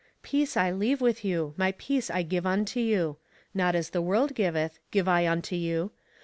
[0.23, 3.17] Peace I leave with you, my peace I give unto you:
[3.53, 5.91] not as the world giveth, give I unto you.